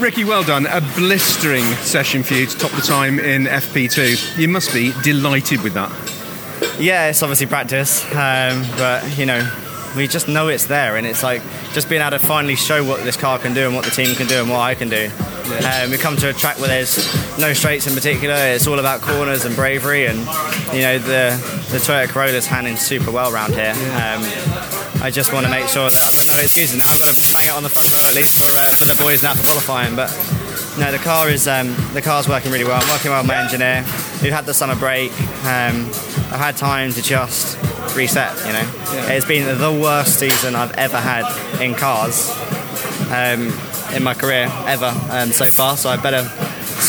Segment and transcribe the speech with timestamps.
[0.00, 0.66] Ricky, well done.
[0.66, 4.38] A blistering session for you to top the time in FP2.
[4.38, 5.90] You must be delighted with that.
[6.78, 9.50] Yeah, it's obviously practice, um, but you know,
[9.96, 11.42] we just know it's there, and it's like
[11.72, 14.14] just being able to finally show what this car can do and what the team
[14.14, 15.10] can do and what I can do.
[15.66, 16.96] Um, we come to a track where there's
[17.38, 18.34] no straights in particular.
[18.34, 20.18] It's all about corners and bravery, and
[20.72, 21.34] you know the
[21.72, 23.72] the Toyota Corolla's handling super well around here.
[23.72, 26.88] Um, I just want to make sure that I've got no excuses now.
[26.90, 28.96] I've got to bang it on the front row at least for, uh, for the
[29.00, 29.94] boys now for qualifying.
[29.94, 30.10] But
[30.78, 32.80] no, the car is um, the car's working really well.
[32.82, 33.84] I'm working well with my engineer.
[34.22, 35.12] We've had the summer break.
[35.46, 35.86] Um,
[36.30, 37.56] I've had time to just
[37.96, 38.36] reset.
[38.46, 38.66] You know,
[39.14, 41.26] it's been the worst season I've ever had
[41.60, 42.30] in cars
[43.10, 43.52] um,
[43.94, 45.76] in my career ever um, so far.
[45.76, 46.22] So I better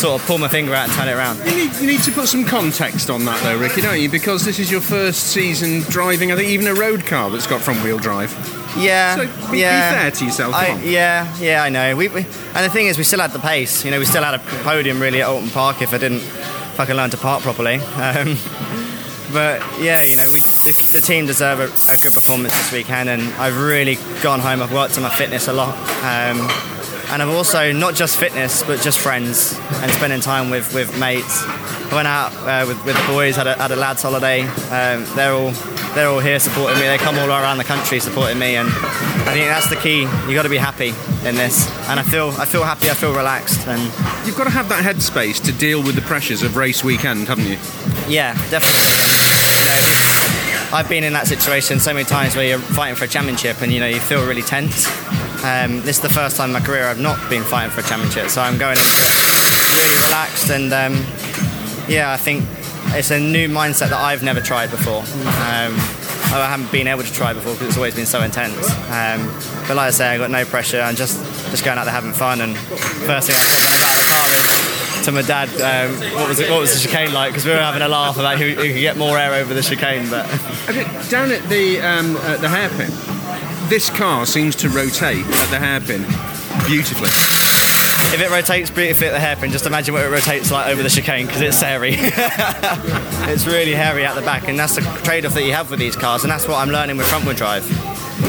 [0.00, 1.38] sort of pull my finger out and turn it around.
[1.38, 4.08] You need, you need to put some context on that, though, Ricky, don't you?
[4.08, 7.60] Because this is your first season driving, I think, even a road car that's got
[7.60, 8.32] front wheel drive.
[8.78, 9.90] Yeah, So be, yeah.
[9.92, 10.54] be fair to yourself.
[10.54, 11.96] I, yeah, yeah, I know.
[11.96, 13.84] We, we, and the thing is, we still had the pace.
[13.84, 16.94] You know, we still had a podium really at Oulton Park if I didn't fucking
[16.96, 17.80] learn to park properly.
[18.00, 18.38] Um,
[19.32, 23.08] but yeah, you know, we, the, the team deserve a, a good performance this weekend,
[23.08, 24.60] and I've really gone home.
[24.60, 25.76] I've worked on my fitness a lot.
[26.02, 26.48] Um,
[27.10, 31.42] and I've also not just fitness, but just friends and spending time with, with mates.
[31.44, 34.42] I went out uh, with, with the boys, had a, had a lads holiday.
[34.42, 35.50] Um, they're all
[35.94, 36.86] they're all here supporting me.
[36.86, 40.02] They come all around the country supporting me, and I think that's the key.
[40.28, 40.90] You got to be happy
[41.26, 42.90] in this, and I feel I feel happy.
[42.90, 43.82] I feel relaxed, and
[44.24, 47.46] You've got to have that headspace to deal with the pressures of race weekend, haven't
[47.46, 47.58] you?
[48.08, 48.86] yeah, definitely.
[49.58, 53.08] You know, I've been in that situation so many times where you're fighting for a
[53.08, 54.86] championship, and you know you feel really tense.
[55.44, 57.84] Um, this is the first time in my career I've not been fighting for a
[57.84, 60.94] championship, so I'm going into it really relaxed, and um,
[61.88, 62.44] yeah, I think
[62.96, 65.00] it's a new mindset that I've never tried before.
[65.00, 65.72] Um,
[66.32, 68.54] I haven't been able to try before because it's always been so intense.
[68.90, 69.26] Um,
[69.66, 70.80] but like I say, I got no pressure.
[70.80, 71.18] I'm just
[71.50, 72.40] just going out there having fun.
[72.40, 75.22] And first thing I said when I got out of the car is to my
[75.22, 76.50] dad, um, what was it?
[76.50, 77.30] What was the chicane like?
[77.32, 79.62] Because we were having a laugh about who, who could get more air over the
[79.62, 80.08] chicane.
[80.10, 80.26] But
[80.68, 82.90] Okay, down at the um, at the hairpin,
[83.70, 86.02] this car seems to rotate at the hairpin
[86.66, 87.06] beautifully.
[88.12, 90.90] if it rotates beautifully at the hairpin, just imagine what it rotates like over the
[90.90, 91.92] chicane because it's hairy.
[91.94, 95.94] it's really hairy at the back, and that's the trade-off that you have with these
[95.94, 97.64] cars, and that's what I'm learning with front-wheel drive.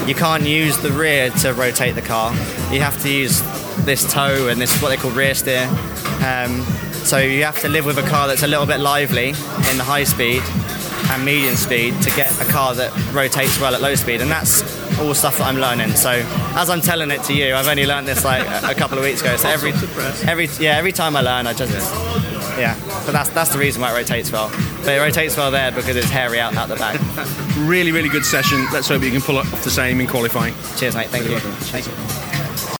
[0.08, 2.30] You can't use the rear to rotate the car.
[2.72, 3.40] You have to use
[3.84, 5.66] this toe and this what they call rear steer.
[6.24, 6.62] Um,
[7.02, 9.84] so you have to live with a car that's a little bit lively in the
[9.84, 10.40] high speed
[11.10, 14.62] and medium speed to get a car that rotates well at low speed, and that's
[15.00, 15.94] all stuff that I'm learning.
[15.96, 16.10] So
[16.54, 19.20] as I'm telling it to you, I've only learned this like a couple of weeks
[19.20, 19.36] ago.
[19.36, 19.72] So every
[20.28, 21.72] every yeah every time I learn, I just
[22.58, 22.78] yeah.
[23.04, 24.50] But that's that's the reason why it rotates well.
[24.80, 27.00] But it rotates well there because it's hairy out at the back.
[27.58, 28.66] Really, really good session.
[28.72, 30.54] Let's hope you can pull off the same in qualifying.
[30.78, 31.08] Cheers, mate.
[31.10, 31.38] Thank you.
[31.38, 32.41] Thank you.